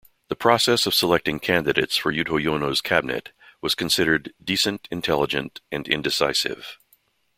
The 0.29 0.35
process 0.35 0.87
of 0.87 0.95
selecting 0.95 1.39
candidates 1.39 1.95
for 1.95 2.11
Yudhoyono's 2.11 2.81
cabinet 2.81 3.33
was 3.61 3.75
considered 3.75 4.33
"decent, 4.43 4.87
intelligent, 4.89 5.61
and 5.71 5.87
indecisive". 5.87 6.79